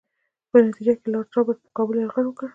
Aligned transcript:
په 0.49 0.57
نتیجه 0.67 0.93
کې 0.99 1.07
لارډ 1.13 1.29
رابرټس 1.35 1.61
پر 1.63 1.71
کابل 1.77 1.95
یرغل 2.01 2.25
وکړ. 2.27 2.47